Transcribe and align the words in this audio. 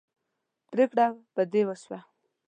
پرېکړه 0.69 1.05
په 1.33 1.41
دې 1.51 1.61
وشوه. 1.67 1.99